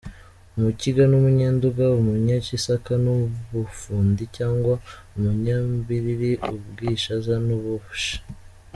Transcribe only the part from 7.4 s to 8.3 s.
n’uBushi.